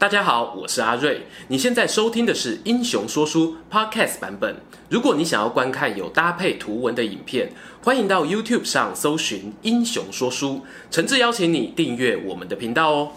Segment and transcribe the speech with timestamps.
[0.00, 1.26] 大家好，我是阿瑞。
[1.48, 4.54] 你现在收听的是《英雄说书》Podcast 版本。
[4.88, 7.50] 如果你想要观看有搭配图文的影片，
[7.82, 10.50] 欢迎到 YouTube 上搜寻《英雄说书》，
[10.88, 13.12] 诚挚邀请你订阅我们的频道哦。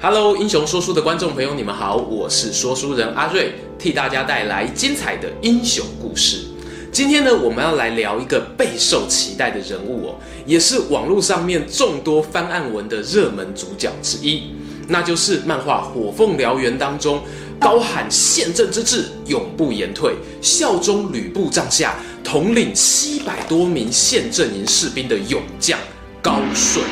[0.00, 6.48] Hello，英雄说书的观众朋友，你们好，我是说书人阿瑞，替大家带来精彩的英雄故事。
[6.90, 10.14] 今天呢，我们要来聊一个备受期待的人物哦，
[10.44, 14.54] 也是网络上面众多翻案文的热门主角之一，
[14.88, 17.22] 那就是漫画《火凤燎原》当中
[17.58, 25.78] 高喊宪政之志，永不言退，效忠吕布帐下，统领七百多名宪政营士兵的勇将
[26.20, 26.84] 高顺。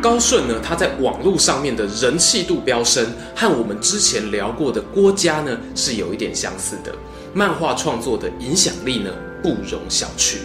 [0.00, 6.94] 高顺呢，他在网络上面的人气度飙升，和我们之前聊过的郭嘉呢是有一点相似的。
[7.34, 9.10] 漫画创作的影响力呢，
[9.42, 10.36] 不容小觑。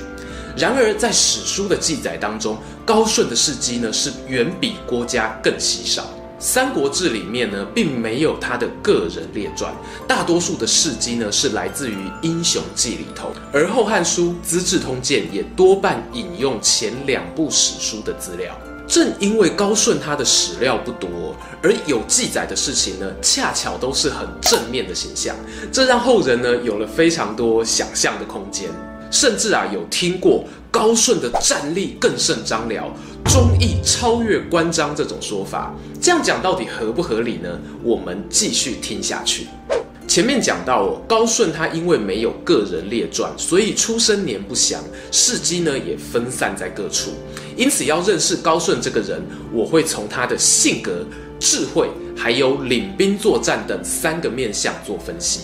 [0.58, 6.04] 然而，在史书的记载当中，高顺的事迹呢是远比郭嘉更稀少。
[6.40, 9.74] 《三国志》里面呢，并没有他的个人列传，
[10.08, 18.58] 大多数的事迹呢是来自于《英雄记》里头，而《后汉书》《资治通鉴》也多半引用前两部史书的资料。
[18.88, 25.36] 正因为高顺他的史料不多，而有记载的事情呢，恰巧都是很正面的形象，
[25.72, 28.70] 这让后人呢有了非常多想象的空间，
[29.12, 32.92] 甚至啊有听过高顺的战力更胜张辽，
[33.26, 35.74] 忠义超越关张这种说法。
[36.02, 37.60] 这样讲到底合不合理呢？
[37.84, 39.48] 我们继续听下去。
[40.08, 47.12] 前面讲到哦，高顺他因为没有个人列传，所以出生年不详，事迹呢也分散在各处。
[47.58, 51.04] 因此，要认识高顺这个人，我会从他的性格、
[51.40, 55.42] 智慧，还有领兵作战等三个面向做分析。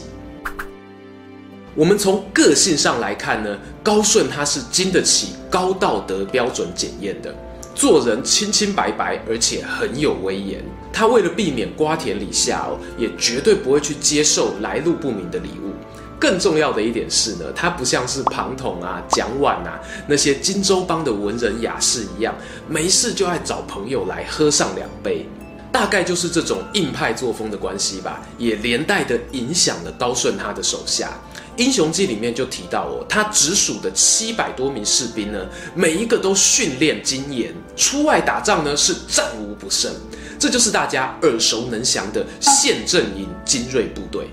[1.74, 7.34] 我们从个性上来看呢，高顺他是经得起高道德标准检验的，
[7.74, 10.62] 做人清清白白，而且很有威严。
[10.92, 15.72] 他为了避免瓜田李下哦，也绝对不会去接受来路不明的礼物。
[16.20, 22.36] 更重要的一点是呢，他不像是庞统啊、蒋琬啊那些荆州帮的文人雅士一样，
[22.68, 25.26] 没事就爱找朋友来喝上两杯。
[25.72, 31.18] 大概就是这种硬派作风的关系吧，也连带的影响了刀顺他的手下。
[31.64, 35.40] 《英雄记》里面就提到哦，他直属的七百多名士兵呢，
[35.76, 39.92] 每一个都训练精严，出外打仗呢是战无不胜。
[40.40, 44.28] 这就是大家耳熟能详的宪政营精锐部队。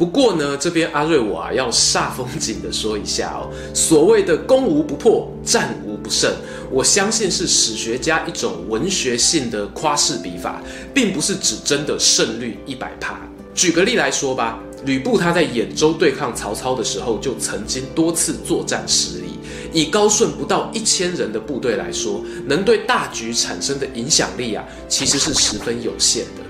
[0.00, 6.34] 不过呢，这边阿瑞我啊要煞风景的说一下哦，所谓的攻无不破，战无不胜，
[6.70, 10.62] 我相信是史学家一种文学性的夸饰笔法，
[10.94, 13.20] 并不是指真的胜率一百趴。
[13.54, 19.24] 举个例来说吧，吕布他在兖州对抗曹操的时候，就曾经多次作战失利。
[19.70, 26.49] 以高顺不到一千人的部队来说，能对大局产生的影响力啊，其实是十分有限的。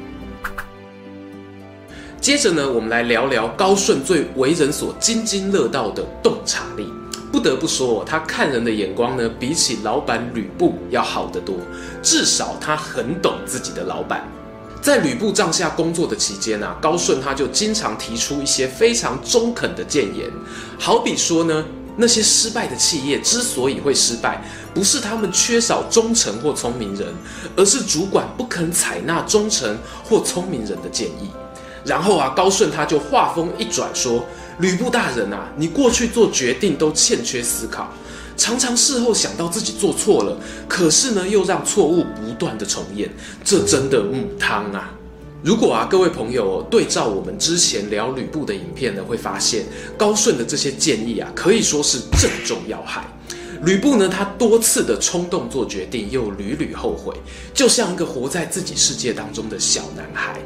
[2.21, 6.87] 接着呢，我们来聊聊高顺最为人所津津乐道的洞察力。
[7.33, 11.57] 不得不说，他看人的眼光呢，比起老板吕布要好得多。
[12.03, 14.29] 至少他很懂自己的老板。
[14.83, 20.31] 在吕布帐下工作的期间啊，高顺他就经常提出一些非常中肯的谏言，
[20.79, 21.65] 好比说呢，
[21.97, 24.45] 那些失败的企业之所以会失败，
[24.75, 27.15] 不是他们缺少忠诚或聪明人，
[27.57, 31.31] 而是主管不肯采纳忠诚或聪明人的建议。
[31.85, 34.25] 然后啊，高顺他就话锋一转说
[34.61, 37.93] ：“吕布大人啊，你过去做决定都欠缺思考，
[38.37, 40.37] 常常事后想到自己做错了，
[40.69, 43.09] 可是呢又让错误不断的重演，
[43.43, 44.93] 这真的母汤啊！
[45.43, 49.65] 如果啊各位朋友对照我们之前聊吕布的影片呢，会发现
[49.97, 53.03] 高顺的这些建议啊，可以说是正中要害。
[53.63, 57.15] 吕布呢，他多次的冲动做决定，又屡屡后悔，
[57.55, 60.39] 就像一个活在自己世界当中的小男孩。”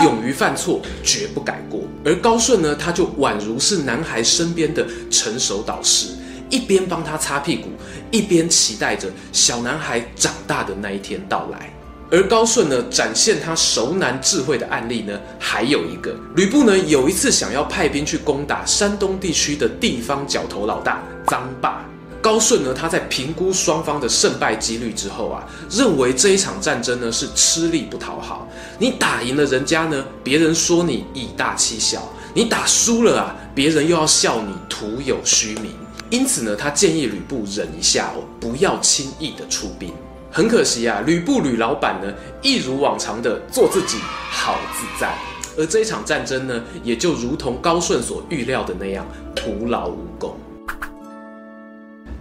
[0.00, 1.82] 勇于犯错，绝不改过。
[2.04, 6.08] 而高顺呢，他就宛如是男孩身边的成熟导师，
[6.50, 7.68] 一边帮他擦屁股，
[8.10, 11.72] 一边期待着小男孩长大的那一天到来。
[12.10, 21.82] 而高顺呢，展现他熟男智慧的案例呢，还有一个，吕布呢，有一次想要派兵去攻打山东地区的地方角头老大臧霸。
[22.22, 28.48] 高顺呢，他在评估双方的胜败几率之后啊，认为这一场战争呢是吃力不讨好。
[28.78, 31.98] 你打赢了人家呢，别人说你以大欺小；
[32.32, 35.72] 你打输了啊，别人又要笑你徒有虚名。
[36.10, 39.92] 因此呢，他建议吕布忍一下哦，不要轻易的出兵。
[40.30, 43.98] 很可惜啊，吕布吕老板呢，一如往常的做自己，
[44.30, 45.12] 好自在。
[45.58, 49.04] 而这一场战争呢，也就如同高顺所预料的那样，
[49.34, 50.36] 徒劳无功。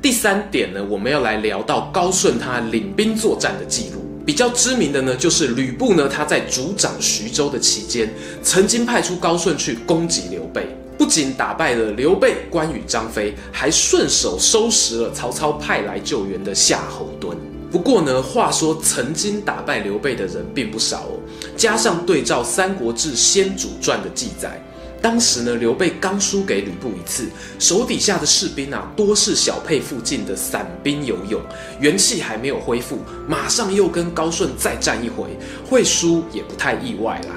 [0.01, 4.01] 第三点呢，我们要来聊到高顺他领兵作战的记录。
[4.25, 8.12] 比较知名的呢，就是吕布呢，他在主掌徐州的期间，
[8.42, 17.36] 曾经派出高顺去攻击刘备，不仅打败了刘备、关羽、张飞，还顺手收拾了曹操派来救援的夏侯惇。
[17.71, 21.19] 不过呢，话说曾经打败刘备的人并不少哦，
[21.56, 24.59] 加上对照《三国志·先主传》的记载。
[25.01, 27.27] 当时呢，刘备刚输给吕布一次，
[27.57, 31.42] 手底下的士兵啊，多是小沛附近的散兵游勇，
[31.80, 35.36] 元气还没有恢复，马上又跟高顺再战一回，
[35.68, 37.36] 会输也不太意外啦。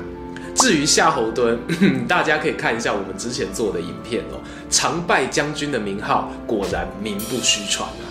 [0.54, 1.56] 至于夏侯惇，
[2.06, 4.38] 大家可以看一下我们之前做的影片哦，
[4.70, 8.04] 常败将军的名号果然名不虚传啊。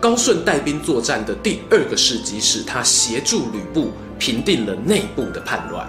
[0.00, 5.86] 高顺带兵作战的第二个事迹是他协助吕布平定了内部的叛乱。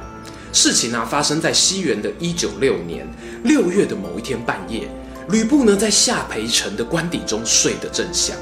[0.54, 3.08] 事情啊，发生在西元的一九六年
[3.44, 4.88] 六月的某一天半夜，
[5.30, 8.36] 吕布呢在下邳城的官邸中睡得正香，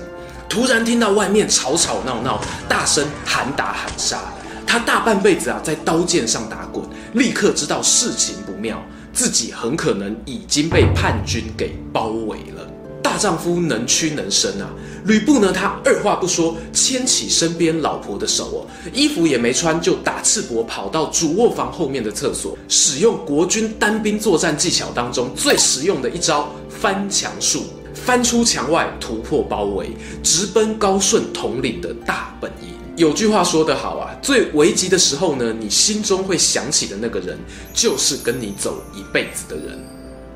[0.48, 4.20] 突然听到外面吵吵闹闹，大声喊打喊杀。
[4.66, 6.84] 他大半辈子啊在刀剑上打滚，
[7.14, 12.68] 立刻知道事情不妙，自己很可能已经被叛军给包围了。
[13.02, 14.70] 大丈夫能屈能伸啊！
[15.06, 27.64] 吕布呢，他二话不说，牵起身边老婆的手哦，衣服也没穿，就打赤膊跑到主卧房后面的厕所，使用国军单兵作战技巧当中最实用的一招翻墙术，
[27.94, 29.92] 翻出墙外，突破包围，
[30.22, 32.70] 直奔高顺统领的大本营。
[32.96, 37.38] 有句话说得好啊，最危急的时候呢，你心中会想起的那个人，
[37.74, 39.80] 就是跟你走一辈子的人。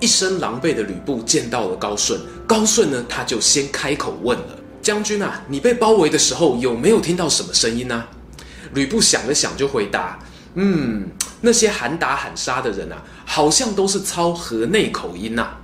[0.03, 8.03] 一身狼狈的吕布见到了高顺，高顺呢，他就先开口问了：“将军啊，你被包围的时候有没有听到什么声音呢？”
[8.75, 10.19] 吕布想了想，就回答
[10.55, 11.07] ：“嗯，
[11.39, 15.55] 那些喊打喊杀的人啊，好像都是操河内口音呐。”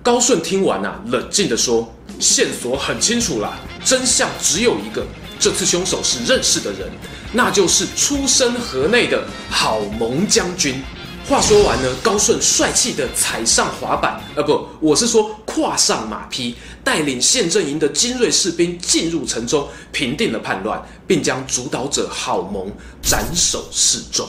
[0.00, 5.04] 高顺听完啊，冷静地说：“线索很清楚啦，真相只有一个，
[5.40, 6.88] 这次凶手是认识的人，
[7.32, 10.80] 那就是出身河内的郝萌将军。”
[11.28, 22.72] 话说完呢，高顺帅气地踩上滑板，呃，不，我是说跨上马匹，带领县阵营的精锐士兵进入城中，平定了叛乱，并将主导者郝萌
[23.02, 24.26] 斩首示众。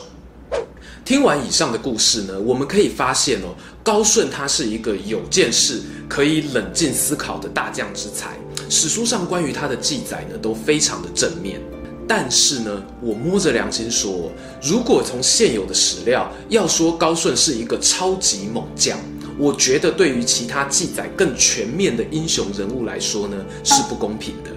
[1.05, 8.37] 听完以上的故事呢，我们可以发现哦，高顺他是一个有见识、可以冷静思考的大将之才。
[8.69, 11.61] 史书上关于他的记载呢，都非常的正面。
[12.09, 14.31] 但是呢，我摸着良心说，
[14.63, 18.97] 如果从现有的史料要说高顺是一个超级猛将，
[19.38, 24.50] 我觉得对于其他记载更全面的英雄人物来说呢，是不公平的。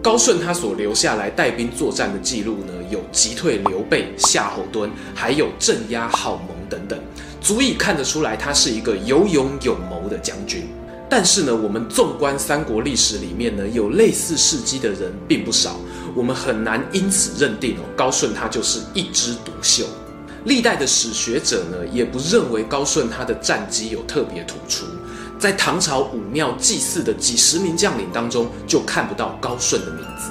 [0.00, 6.96] 高顺他所留下来带兵作战的记录呢，有击退刘备、夏侯惇，还有镇压郝萌等等，
[7.40, 10.62] 足以看得出来他是一个有勇有谋的将军。
[11.10, 15.74] 但是呢，我们纵观三国历史里面呢，有类似事迹的人并不少。
[16.14, 19.84] 我们很难因此认定哦，高顺他就是一枝独秀。
[20.44, 24.86] 历代的史学者呢，也不认为高顺他的战绩有特别突出。
[25.36, 30.30] 在唐朝武庙祭祀的几十名将领当中，就看不到高顺的名字。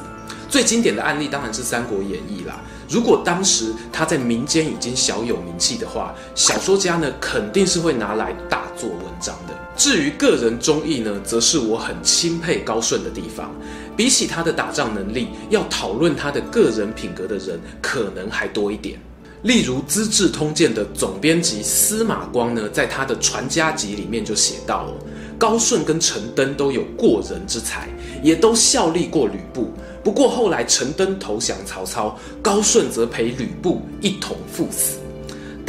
[0.50, 2.60] 最经典的案例当然是《三国演义》啦。
[2.90, 9.54] 如果当时他在民间已经小有名气的话，小说家呢，肯定是会拿来大做文章的。
[9.76, 13.54] 至于个人忠义呢，则是我很钦佩高顺的地方。
[13.96, 18.98] 比起他的打仗能力，要讨论他的个人品格的人可能还多一点。
[19.44, 24.94] 例如《资治通鉴》的总编辑司马光呢，在他的《传家集》里面就写到哦，
[25.38, 27.88] 高顺跟陈登都有过人之才，
[28.24, 29.72] 也都效力过吕布。
[30.04, 35.00] 不过后来陈登投降曹操，高顺则陪吕布一同赴死。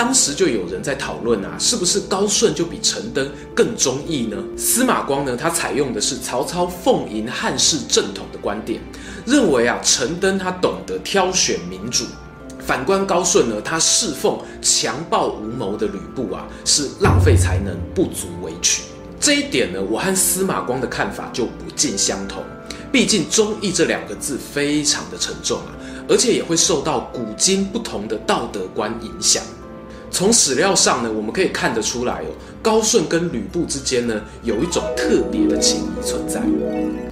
[0.00, 4.38] 当时就有人在讨论啊，是不是高顺就比陈登更忠义呢？
[4.56, 8.80] 司马光呢，他采用的是曹操奉迎汉室正统的观点，
[9.26, 12.06] 认为啊，陈登他懂得挑选民主，
[12.60, 18.84] 反观高顺呢，他侍奉强暴无谋的吕布啊，是浪费才能，不足为取。
[19.20, 22.42] 这一点呢，我和司马光的看法就不尽相同。
[22.90, 25.76] 毕竟忠义这两个字非常的沉重啊，
[26.08, 29.42] 而且也会受到古今不同的道德观影响。
[30.10, 32.26] 从史料上呢，我们可以看得出来哦，
[32.60, 36.42] 高顺跟吕布之间呢，有一种特别的情谊存在。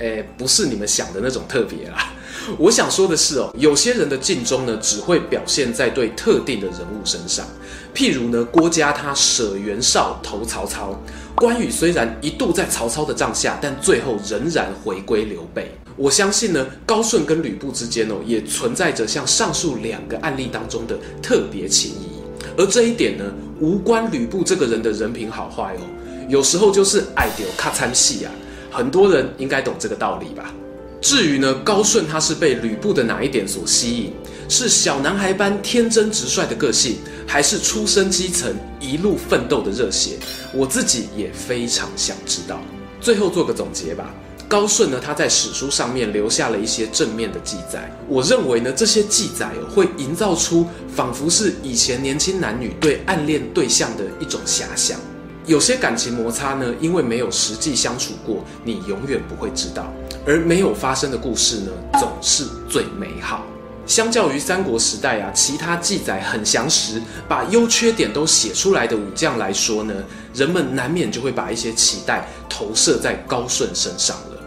[0.00, 2.12] 诶，不是你们想的那种特别啦。
[2.58, 7.46] 我想说的是哦，有些人的尽忠呢，只会表现在对特定的人物身上。
[7.94, 10.98] 譬如呢，郭嘉他舍袁绍投曹操，
[11.34, 15.70] 关羽虽然一度在曹操的帐下，但最后仍然回归刘备。
[15.96, 22.07] 我相信呢，高顺跟吕布之间哦，也存在着像上述两个案例当中的特别情谊。
[22.56, 23.24] 而这一点呢，
[23.60, 25.80] 无关吕布这个人的人品好坏哦，
[26.28, 28.32] 有时候就是爱丢卡惨死啊，
[28.70, 30.52] 很多人应该懂这个道理吧？
[31.00, 34.12] 至于呢，高顺他是被吕布的哪一点所吸引？
[34.48, 40.18] 是小男孩般天真直率的个性，还是出身基层一路奋斗的热血？
[40.54, 42.60] 我自己也非常想知道。
[43.00, 44.12] 最后做个总结吧。
[44.48, 47.92] 高顺呢，他在史书上面留下了一些正面的记载。
[48.08, 54.98] 我认为呢，这些记载，会营造出仿佛是以前年轻男女对暗恋对象的一种遐想。
[55.44, 59.92] 有些感情摩擦呢，因为没有实际相处过，你永远不会知道。
[60.26, 63.44] 而没有发生的故事呢，总是最美好。
[63.86, 69.94] 相较于三国时代啊，其他记载很详实，把优缺点都写出来的武将来说呢，
[70.34, 74.37] 人们难免就会把一些期待投射在高顺身上了。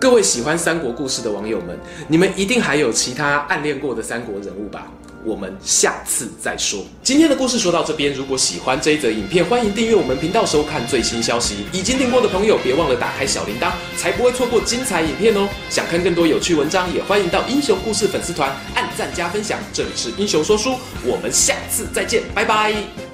[0.00, 1.78] 各位喜欢三国故事的网友们，
[2.08, 4.90] 你们一定还有其他暗恋过的三国人物吧？
[5.26, 6.82] 我们下次再说。
[7.02, 11.66] 今天的故事说到这边，如果喜欢这一则影片，欢迎订阅我们频道收看最新消息。
[11.70, 15.46] 已经订过的朋友，别忘了打开小铃铛，才不会错过精彩影片哦。
[15.68, 19.58] 想看更多有趣文章，也欢迎到英雄故事粉丝团按赞加分享。
[19.70, 23.09] 这里是英雄说书，我们下次再见，拜拜。